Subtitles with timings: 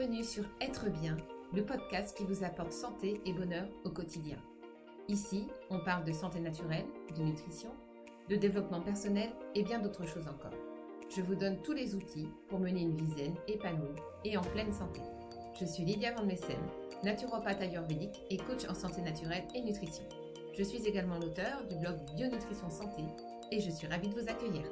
[0.00, 1.14] Bienvenue sur Être bien,
[1.52, 4.38] le podcast qui vous apporte santé et bonheur au quotidien.
[5.08, 7.68] Ici, on parle de santé naturelle, de nutrition,
[8.30, 10.58] de développement personnel et bien d'autres choses encore.
[11.14, 14.72] Je vous donne tous les outils pour mener une vie zen, épanouie et en pleine
[14.72, 15.02] santé.
[15.60, 16.56] Je suis Lydia Van Messen,
[17.04, 20.04] naturopathe ayurvédique et coach en santé naturelle et nutrition.
[20.56, 23.02] Je suis également l'auteur du blog Bionutrition Santé
[23.52, 24.64] et je suis ravie de vous accueillir.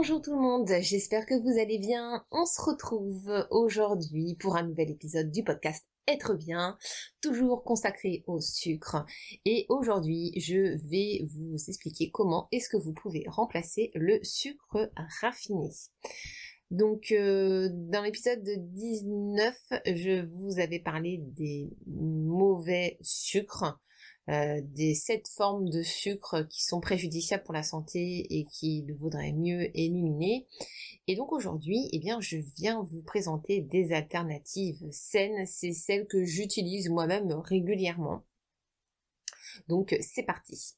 [0.00, 2.24] Bonjour tout le monde, j'espère que vous allez bien.
[2.30, 6.78] On se retrouve aujourd'hui pour un nouvel épisode du podcast Être bien,
[7.20, 9.04] toujours consacré au sucre.
[9.44, 14.90] Et aujourd'hui, je vais vous expliquer comment est-ce que vous pouvez remplacer le sucre
[15.20, 15.68] raffiné.
[16.70, 19.54] Donc euh, dans l'épisode 19,
[19.84, 23.78] je vous avais parlé des mauvais sucres
[24.30, 29.32] euh, des sept formes de sucre qui sont préjudiciables pour la santé et qu'il vaudrait
[29.32, 30.46] mieux éliminer.
[31.08, 35.46] Et donc aujourd'hui, eh bien, je viens vous présenter des alternatives saines.
[35.46, 38.24] C'est celles que j'utilise moi-même régulièrement.
[39.68, 40.74] Donc c'est parti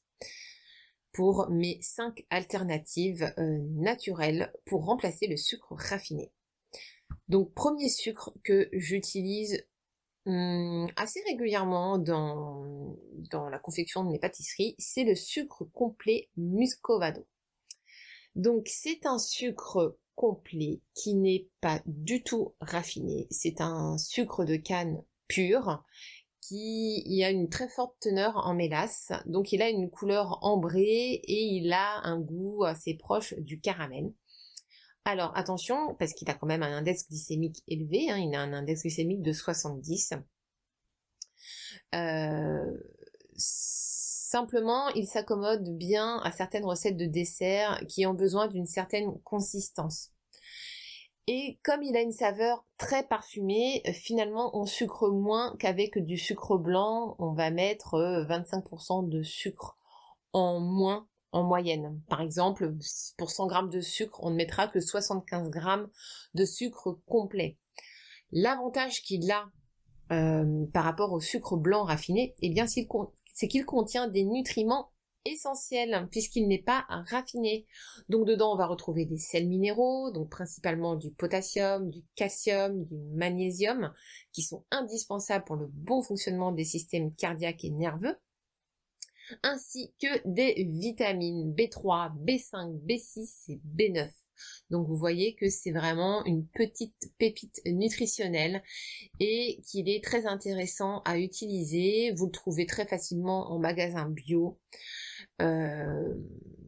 [1.11, 6.31] pour mes cinq alternatives euh, naturelles pour remplacer le sucre raffiné.
[7.27, 9.63] Donc premier sucre que j'utilise
[10.25, 12.95] Hum, assez régulièrement dans,
[13.51, 17.25] la confection de mes pâtisseries, c'est le sucre complet muscovado.
[18.35, 23.27] Donc c'est un sucre complet qui n'est pas du tout raffiné.
[23.31, 25.83] C'est un sucre de canne pur
[26.39, 29.11] qui a une très forte teneur en mélasse.
[29.25, 34.13] Donc il a une couleur ambrée et il a un goût assez proche du caramel.
[35.05, 38.53] Alors attention, parce qu'il a quand même un index glycémique élevé, hein, il a un
[38.53, 40.13] index glycémique de 70.
[41.93, 42.77] Euh,
[43.35, 50.11] simplement, il s'accommode bien à certaines recettes de dessert qui ont besoin d'une certaine consistance.
[51.27, 56.57] Et comme il a une saveur très parfumée, finalement on sucre moins qu'avec du sucre
[56.57, 57.15] blanc.
[57.19, 57.97] On va mettre
[58.27, 59.77] 25% euh, de sucre
[60.33, 62.01] en moins en moyenne.
[62.07, 62.73] Par exemple,
[63.17, 65.89] pour 100 grammes de sucre, on ne mettra que 75 grammes
[66.33, 67.57] de sucre complet.
[68.31, 69.49] L'avantage qu'il a
[70.11, 72.87] euh, par rapport au sucre blanc raffiné, eh bien c'est
[73.47, 74.91] qu'il contient des nutriments
[75.25, 77.65] essentiels puisqu'il n'est pas raffiné.
[78.09, 82.95] Donc dedans on va retrouver des sels minéraux, donc principalement du potassium, du calcium, du
[83.15, 83.93] magnésium,
[84.31, 88.17] qui sont indispensables pour le bon fonctionnement des systèmes cardiaques et nerveux
[89.43, 94.09] ainsi que des vitamines B3, B5, B6 et B9.
[94.69, 98.63] Donc vous voyez que c'est vraiment une petite pépite nutritionnelle
[99.19, 102.11] et qu'il est très intéressant à utiliser.
[102.15, 104.59] Vous le trouvez très facilement en magasin bio.
[105.41, 106.13] Euh,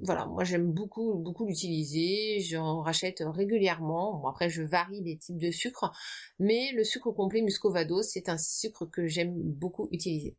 [0.02, 2.40] voilà, moi j'aime beaucoup beaucoup l'utiliser.
[2.42, 4.20] J'en rachète régulièrement.
[4.20, 5.92] Bon après je varie les types de sucre,
[6.40, 10.36] mais le sucre complet muscovado c'est un sucre que j'aime beaucoup utiliser.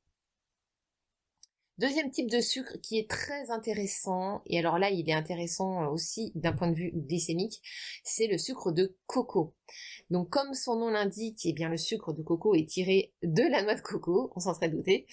[1.79, 6.33] Deuxième type de sucre qui est très intéressant, et alors là il est intéressant aussi
[6.35, 7.61] d'un point de vue glycémique,
[8.03, 9.55] c'est le sucre de coco.
[10.09, 13.63] Donc comme son nom l'indique, eh bien le sucre de coco est tiré de la
[13.63, 15.07] noix de coco, on s'en serait douté.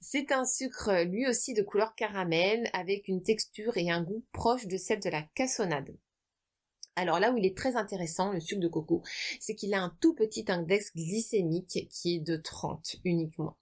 [0.00, 4.66] C'est un sucre lui aussi de couleur caramel avec une texture et un goût proche
[4.66, 5.94] de celle de la cassonade.
[6.96, 9.02] Alors là où il est très intéressant, le sucre de coco,
[9.40, 13.58] c'est qu'il a un tout petit index glycémique qui est de 30 uniquement.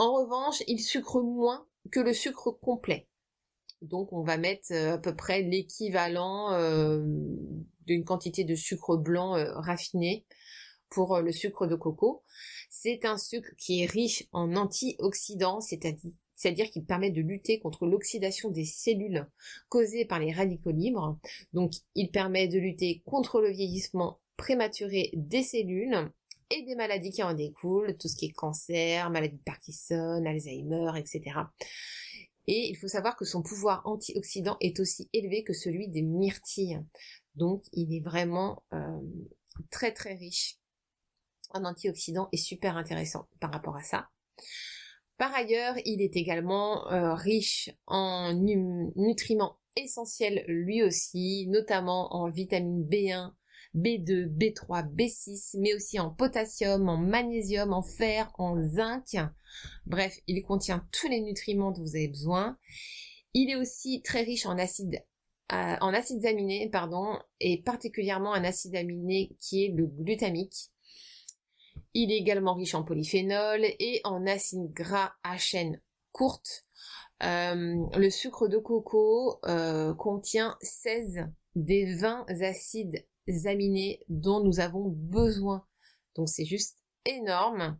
[0.00, 3.06] En revanche, il sucre moins que le sucre complet.
[3.82, 7.04] Donc on va mettre euh, à peu près l'équivalent euh,
[7.84, 10.24] d'une quantité de sucre blanc euh, raffiné
[10.88, 12.24] pour le sucre de coco.
[12.70, 18.48] C'est un sucre qui est riche en antioxydants, c'est-à-dire qu'il permet de lutter contre l'oxydation
[18.48, 19.28] des cellules
[19.68, 21.18] causées par les radicaux libres.
[21.52, 26.10] Donc il permet de lutter contre le vieillissement prématuré des cellules
[26.50, 30.92] et des maladies qui en découlent, tout ce qui est cancer, maladie de Parkinson, Alzheimer,
[30.96, 31.38] etc.
[32.46, 36.82] Et il faut savoir que son pouvoir antioxydant est aussi élevé que celui des myrtilles.
[37.36, 39.00] Donc il est vraiment euh,
[39.70, 40.56] très très riche
[41.50, 44.08] en antioxydants et super intéressant par rapport à ça.
[45.16, 52.84] Par ailleurs, il est également euh, riche en nutriments essentiels lui aussi, notamment en vitamine
[52.88, 53.32] B1,
[53.74, 59.16] B2, B3, B6, mais aussi en potassium, en magnésium, en fer, en zinc.
[59.86, 62.58] Bref, il contient tous les nutriments dont vous avez besoin.
[63.34, 65.02] Il est aussi très riche en acides
[65.52, 66.70] euh, en acides aminés,
[67.40, 70.70] et particulièrement un acide aminé qui est le glutamique.
[71.92, 75.80] Il est également riche en polyphénol et en acides gras à chaîne
[76.12, 76.66] courte.
[77.24, 81.26] Euh, le sucre de coco euh, contient 16
[81.56, 83.04] des 20 acides
[83.46, 85.64] aminés dont nous avons besoin.
[86.16, 87.78] Donc c'est juste énorme.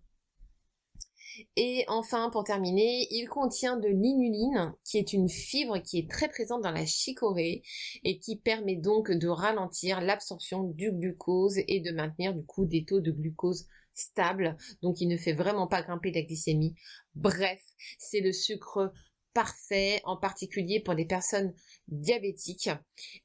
[1.56, 6.28] Et enfin, pour terminer, il contient de l'inuline, qui est une fibre qui est très
[6.28, 7.62] présente dans la chicorée
[8.02, 12.84] et qui permet donc de ralentir l'absorption du glucose et de maintenir du coup des
[12.84, 14.56] taux de glucose stables.
[14.82, 16.74] Donc il ne fait vraiment pas grimper la glycémie.
[17.14, 17.60] Bref,
[17.98, 18.92] c'est le sucre
[19.32, 21.54] parfait, en particulier pour les personnes
[21.88, 22.70] diabétiques.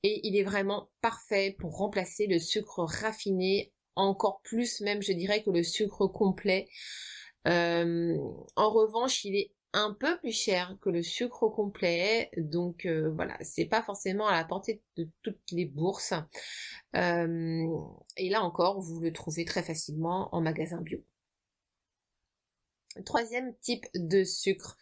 [0.04, 5.44] Et il est vraiment parfait pour remplacer le sucre raffiné, encore plus même je dirais
[5.44, 6.68] que le sucre complet.
[7.48, 8.18] Euh,
[8.56, 13.38] en revanche, il est un peu plus cher que le sucre complet, donc euh, voilà,
[13.42, 16.14] c'est pas forcément à la portée de toutes les bourses.
[16.96, 17.68] Euh,
[18.16, 21.00] et là encore, vous le trouvez très facilement en magasin bio.
[23.04, 24.78] Troisième type de sucre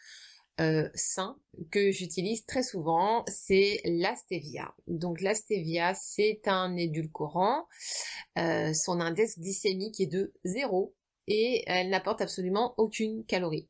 [0.61, 1.37] euh, sain
[1.71, 4.75] que j'utilise très souvent, c'est la stevia.
[4.87, 7.67] Donc la stevia, c'est un édulcorant.
[8.37, 10.93] Euh, son index glycémique est de 0
[11.27, 13.67] et elle n'apporte absolument aucune calorie.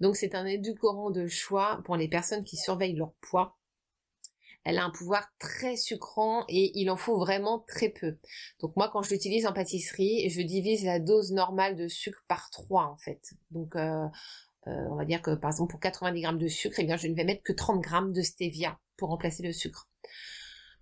[0.00, 3.56] Donc c'est un édulcorant de choix pour les personnes qui surveillent leur poids.
[4.64, 8.16] Elle a un pouvoir très sucrant et il en faut vraiment très peu.
[8.60, 12.48] Donc moi quand je l'utilise en pâtisserie, je divise la dose normale de sucre par
[12.50, 13.20] 3 en fait.
[13.50, 14.06] Donc euh,
[14.66, 17.08] euh, on va dire que par exemple pour 90 grammes de sucre, eh bien je
[17.08, 19.88] ne vais mettre que 30 grammes de stevia pour remplacer le sucre.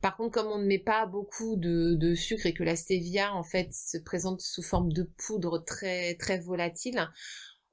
[0.00, 3.43] Par contre, comme on ne met pas beaucoup de, sucre et que la stevia en
[3.43, 7.08] fait se présente sous forme de poudre très très volatile,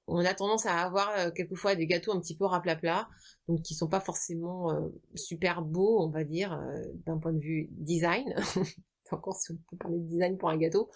[0.08, 3.08] on a tendance à avoir euh, quelquefois des gâteaux un petit peu raplapla,
[3.48, 6.60] donc qui sont pas forcément euh, super beaux, on va dire,
[7.06, 8.34] d'un point de vue design.
[9.12, 10.90] Encore si on peut parler de design pour un gâteau,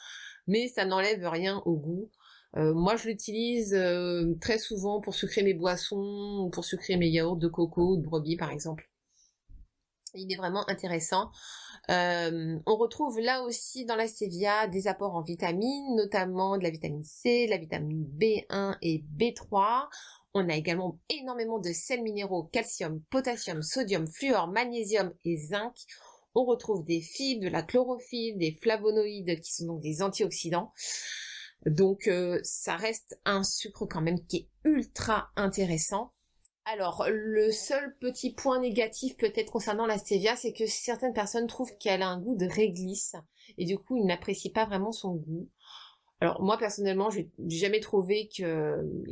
[0.48, 2.12] mais ça n'enlève rien au goût.
[2.56, 7.10] Euh, moi, je l'utilise euh, très souvent pour sucrer mes boissons ou pour sucrer mes
[7.10, 8.90] yaourts de coco ou de brebis, par exemple.
[10.14, 11.32] Il est vraiment intéressant.
[11.90, 16.70] Euh, on retrouve là aussi dans la stevia des apports en vitamines, notamment de la
[16.70, 19.88] vitamine C, de la vitamine B1 et B3.
[20.36, 25.76] On a également énormément de sels minéraux, calcium, potassium, sodium, fluor, magnésium et zinc.
[26.36, 30.72] On retrouve des fibres, de la chlorophylle, des flavonoïdes qui sont donc des antioxydants.
[31.66, 36.12] Donc euh, ça reste un sucre quand même qui est ultra intéressant.
[36.66, 41.76] Alors le seul petit point négatif peut-être concernant la stevia, c'est que certaines personnes trouvent
[41.78, 43.16] qu'elle a un goût de réglisse
[43.58, 45.50] et du coup ils n'apprécient pas vraiment son goût.
[46.24, 48.46] Alors moi personnellement, j'ai jamais trouvé qu'il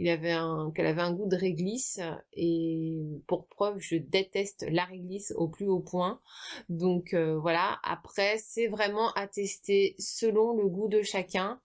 [0.07, 1.99] avait un qu'elle avait un goût de réglisse
[2.31, 6.21] et pour preuve, je déteste la réglisse au plus haut point.
[6.69, 7.79] Donc euh, voilà.
[7.83, 11.59] Après, c'est vraiment à tester selon le goût de chacun.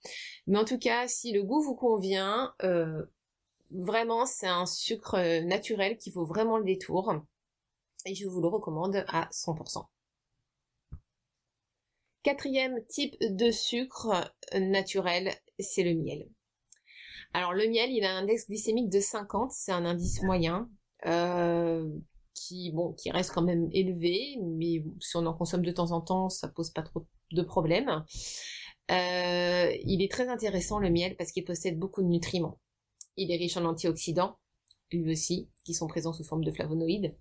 [0.49, 3.05] Mais en tout cas, si le goût vous convient, euh,
[3.71, 7.15] vraiment c'est un sucre naturel qui vaut vraiment le détour
[8.05, 9.87] et je vous le recommande à 100%.
[12.27, 16.29] Quatrième type de sucre naturel, c'est le miel.
[17.33, 20.69] Alors le miel, il a un index glycémique de 50, c'est un indice moyen.
[21.07, 21.89] Euh,
[22.35, 22.73] qui
[23.13, 26.71] reste quand même élevé mais si on en consomme de temps en temps ça pose
[26.71, 28.05] pas trop de problèmes
[28.91, 32.61] euh, il est très intéressant le miel parce qu'il possède beaucoup de nutriments
[33.17, 34.39] il est riche en antioxydants
[34.93, 37.17] lui aussi qui sont présents sous forme de flavonoïdes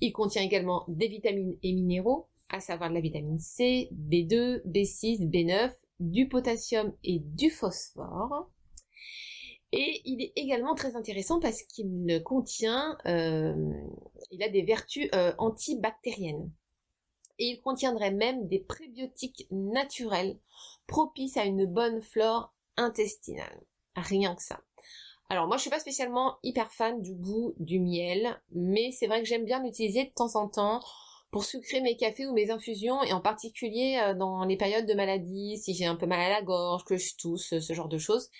[0.00, 5.28] il contient également des vitamines et minéraux à savoir de la vitamine C, B2, B6,
[5.28, 8.50] B9, du potassium et du phosphore.
[9.72, 13.54] Et il est également très intéressant parce qu'il contient, euh,
[14.30, 16.50] il a des vertus euh, antibactériennes.
[17.38, 20.38] Et il contiendrait même des prébiotiques naturels
[20.86, 23.60] propices à une bonne flore intestinale.
[23.94, 24.60] Rien que ça.
[25.28, 29.20] Alors moi je suis pas spécialement hyper fan du goût du miel, mais c'est vrai
[29.20, 30.80] que j'aime bien l'utiliser de temps en temps
[31.30, 34.94] pour sucrer mes cafés ou mes infusions, et en particulier euh, dans les périodes de
[34.94, 37.98] maladie, si j'ai un peu mal à la gorge, que je tousse, ce genre de
[37.98, 38.30] choses.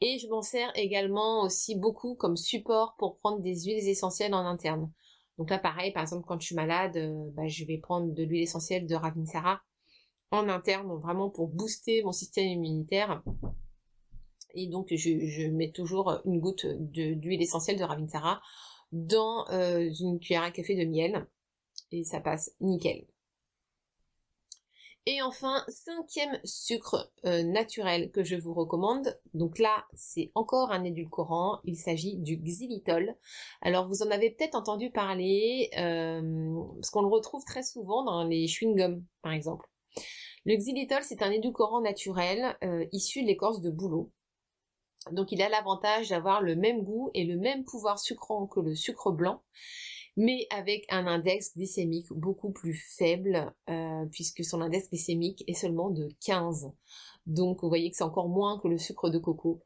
[0.00, 4.44] Et je m'en sers également aussi beaucoup comme support pour prendre des huiles essentielles en
[4.44, 4.90] interne.
[5.38, 8.22] Donc là, pareil, par exemple, quand je suis malade, euh, bah, je vais prendre de
[8.22, 9.62] l'huile essentielle de Ravinsara
[10.30, 13.22] en interne, vraiment pour booster mon système immunitaire.
[14.54, 18.40] Et donc, je, mets toujours une goutte d'huile essentielle de Ravinsara
[18.92, 21.26] dans euh, une cuillère à café de miel
[21.94, 23.06] et ça passe nickel.
[25.06, 29.20] Et enfin, cinquième sucre euh, naturel que je vous recommande.
[29.34, 31.60] Donc là, c'est encore un édulcorant.
[31.64, 33.14] Il s'agit du xylitol.
[33.60, 38.24] Alors vous en avez peut-être entendu parler, euh, parce qu'on le retrouve très souvent dans
[38.24, 39.68] les chewing-gums, par exemple.
[40.46, 44.10] Le xylitol, c'est un édulcorant naturel euh, issu de l'écorce de bouleau.
[45.10, 48.74] Donc il a l'avantage d'avoir le même goût et le même pouvoir sucrant que le
[48.74, 49.42] sucre blanc,
[50.16, 55.90] mais avec un index glycémique beaucoup plus faible, euh, puisque son index glycémique est seulement
[55.90, 56.70] de 15.
[57.26, 59.62] Donc vous voyez que c'est encore moins que le sucre de coco.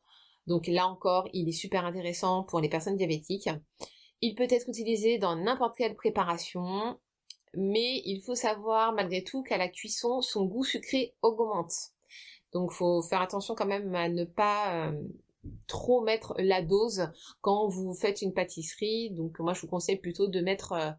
[0.46, 3.50] Donc là encore, il est super intéressant pour les personnes diabétiques.
[4.20, 6.98] Il peut être utilisé dans n'importe quelle préparation,
[7.54, 11.72] mais il faut savoir malgré tout qu'à la cuisson, son goût sucré augmente.
[12.52, 15.02] Donc faut faire attention quand même à ne pas euh,
[15.66, 17.08] trop mettre la dose
[17.40, 19.10] quand vous faites une pâtisserie.
[19.10, 20.90] Donc moi je vous conseille plutôt de mettre euh,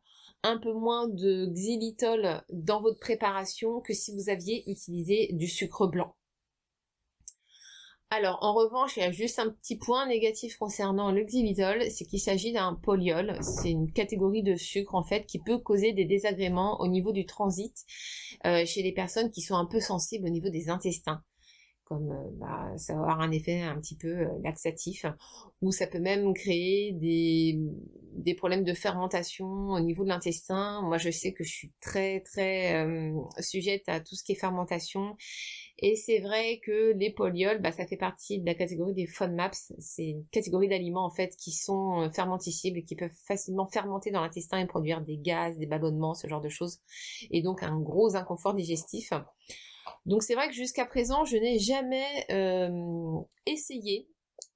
[0.43, 5.87] un peu moins de xylitol dans votre préparation que si vous aviez utilisé du sucre
[5.87, 6.15] blanc.
[8.11, 12.05] Alors, en revanche, il y a juste un petit point négatif concernant le xylitol, c'est
[12.05, 13.37] qu'il s'agit d'un polyol.
[13.43, 17.27] C'est une catégorie de sucre, en fait, qui peut causer des désagréments au niveau du
[17.27, 17.85] transit
[18.47, 21.23] euh, chez les personnes qui sont un peu sensibles au niveau des intestins
[21.89, 25.05] comme euh, bah, ça va avoir un effet un petit peu euh, laxatif,
[25.61, 27.59] ou ça peut même créer des,
[28.13, 30.81] des problèmes de fermentation au niveau de l'intestin.
[30.83, 34.35] Moi, je sais que je suis très très euh, sujette à tout ce qui est
[34.35, 35.17] fermentation,
[35.79, 39.73] et c'est vrai que les polyols, bah, ça fait partie de la catégorie des FODMAPs.
[39.79, 44.21] C'est une catégorie d'aliments en fait qui sont fermenticibles et qui peuvent facilement fermenter dans
[44.21, 46.79] l'intestin et produire des gaz, des ballonnements, ce genre de choses,
[47.31, 49.11] et donc un gros inconfort digestif.
[50.05, 54.07] Donc c'est vrai que jusqu'à présent, je n'ai jamais euh, essayé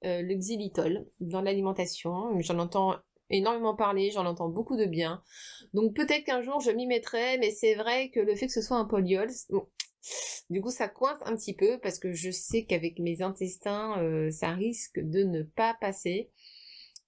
[0.04, 2.38] euh, le xylitol dans l'alimentation.
[2.40, 2.96] J'en entends
[3.30, 5.22] énormément parler, j'en entends beaucoup de bien.
[5.72, 8.62] Donc peut-être qu'un jour je m'y mettrai, mais c'est vrai que le fait que ce
[8.62, 9.28] soit un polyol,
[10.50, 14.30] du coup ça coince un petit peu parce que je sais qu'avec mes intestins, euh,
[14.30, 16.30] ça risque de ne pas passer.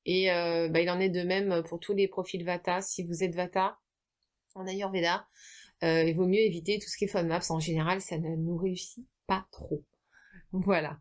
[0.08, 2.80] Et bah, il en est de même pour tous les profils Vata.
[2.80, 3.76] Si vous êtes Vata
[4.54, 5.26] en Ayurveda,
[5.82, 7.50] euh, il vaut mieux éviter tout ce qui est FODMAPs.
[7.50, 9.84] En général, ça ne nous réussit pas trop.
[10.52, 10.98] Voilà.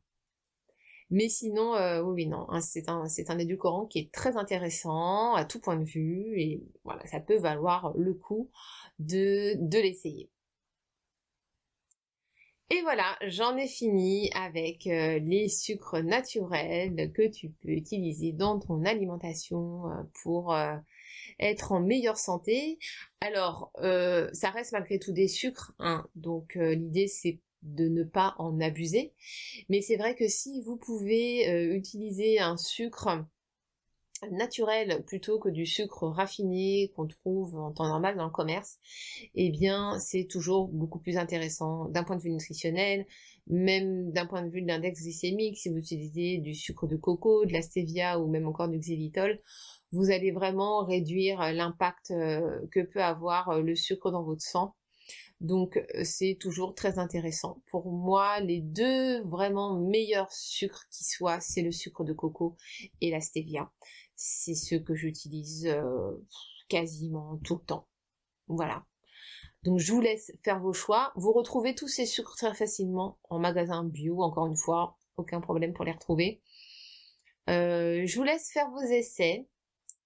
[1.11, 5.45] Mais sinon, euh, oui, non, c'est un, c'est un édulcorant qui est très intéressant à
[5.45, 8.49] tout point de vue et voilà, ça peut valoir le coup
[8.97, 10.29] de, de l'essayer.
[12.71, 18.59] Et voilà, j'en ai fini avec euh, les sucres naturels que tu peux utiliser dans
[18.59, 19.83] ton alimentation
[20.23, 20.55] pour
[21.39, 22.79] être en meilleure santé.
[23.21, 28.03] Alors, euh, ça reste malgré tout des sucres, hein, donc euh, l'idée c'est de ne
[28.03, 29.13] pas en abuser.
[29.69, 33.25] Mais c'est vrai que si vous pouvez euh, utiliser un sucre
[34.31, 38.79] naturel plutôt que du sucre raffiné qu'on trouve en temps normal dans le commerce,
[39.35, 43.05] eh bien c'est toujours beaucoup plus intéressant d'un point de vue nutritionnel,
[43.47, 47.45] même d'un point de vue de l'index glycémique, si vous utilisez du sucre de coco,
[47.45, 49.39] de la stevia ou même encore du xylitol,
[49.91, 54.41] vous allez vraiment réduire euh, l'impact euh, que peut avoir euh, le sucre dans votre
[54.41, 54.75] sang.
[55.41, 57.61] Donc c'est toujours très intéressant.
[57.69, 62.55] Pour moi, les deux vraiment meilleurs sucres qui soient, c'est le sucre de coco
[63.01, 63.69] et la stevia.
[64.15, 65.69] C'est ce que j'utilise
[66.69, 67.87] quasiment tout le temps.
[68.47, 68.85] Voilà.
[69.63, 71.11] Donc je vous laisse faire vos choix.
[71.15, 75.73] Vous retrouvez tous ces sucres très facilement en magasin bio, encore une fois, aucun problème
[75.73, 76.41] pour les retrouver.
[77.47, 79.45] je vous laisse faire vos essais.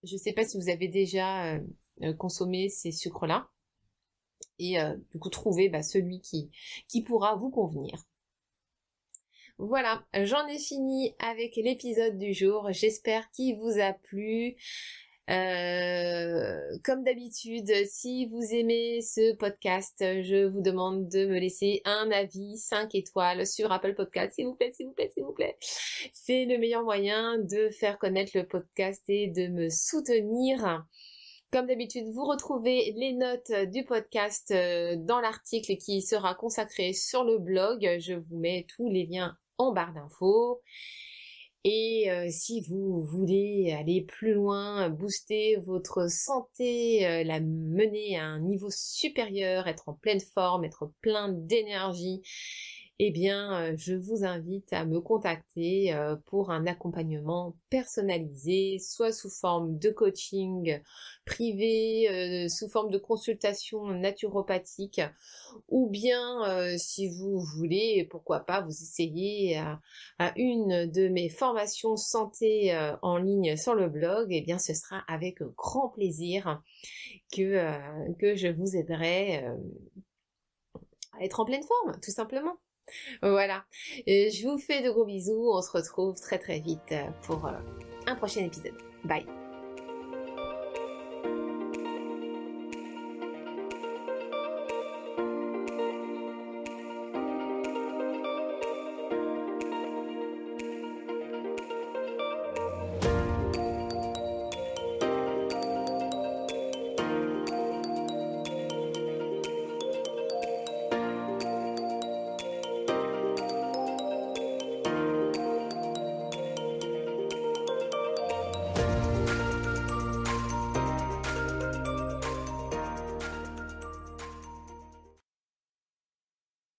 [0.03, 1.59] Je ne sais pas si vous avez déjà euh,
[2.03, 3.49] euh, consommé ces sucres-là.
[4.57, 6.51] Et euh, du coup, trouver bah, celui qui,
[6.87, 8.05] qui pourra vous convenir.
[9.57, 12.71] Voilà, j'en ai fini avec l'épisode du jour.
[12.71, 14.55] J'espère qu'il vous a plu.
[15.29, 22.09] Euh, comme d'habitude, si vous aimez ce podcast, je vous demande de me laisser un
[22.11, 25.57] avis 5 étoiles sur Apple Podcast, s'il vous plaît, s'il vous plaît, s'il vous plaît.
[26.13, 30.83] C'est le meilleur moyen de faire connaître le podcast et de me soutenir.
[31.51, 37.23] Comme d'habitude, vous retrouvez les notes du podcast euh, dans l'article qui sera consacré sur
[37.23, 37.87] le blog.
[37.99, 40.61] Je vous mets tous les liens en barre d'infos.
[41.65, 48.23] Et euh, si vous voulez aller plus loin, booster votre santé, euh, la mener à
[48.23, 52.21] un niveau supérieur, être en pleine forme, être plein d'énergie,
[53.01, 59.13] eh bien, euh, je vous invite à me contacter euh, pour un accompagnement personnalisé, soit
[59.13, 60.81] sous forme de coaching
[61.25, 64.99] privé, euh, sous forme de consultation naturopathique,
[65.69, 66.19] ou bien
[66.77, 69.57] si vous voulez, pourquoi pas, vous essayer
[70.17, 75.03] à, une de mes formations santé en ligne sur le blog, eh bien, ce sera
[75.07, 76.61] avec grand plaisir
[77.33, 79.45] que, que je vous aiderai
[81.13, 82.57] à être en pleine forme, tout simplement.
[83.21, 83.63] Voilà.
[84.07, 85.51] je vous fais de gros bisous.
[85.53, 86.93] On se retrouve très très vite
[87.23, 87.51] pour euh,
[88.07, 88.77] un prochain épisode.
[89.03, 89.25] Bye.